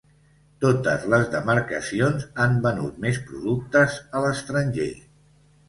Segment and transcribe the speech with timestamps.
[0.63, 4.93] Totes les demarcacions han venut més productes a l'estranger.